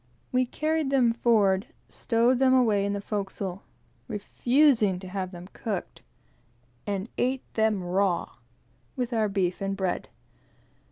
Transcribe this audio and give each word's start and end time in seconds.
We 0.31 0.47
carried 0.47 0.89
them 0.89 1.13
forward, 1.13 1.67
stowed 1.83 2.39
them 2.39 2.55
away 2.55 2.87
in 2.87 2.93
the 2.93 3.01
forecastle, 3.01 3.61
refusing 4.07 4.97
to 4.97 5.07
have 5.07 5.29
them 5.29 5.47
cooked, 5.53 6.01
and 6.87 7.07
ate 7.19 7.43
them 7.53 7.83
raw, 7.83 8.37
with 8.95 9.13
our 9.13 9.29
beef 9.29 9.61
and 9.61 9.77
bread. 9.77 10.09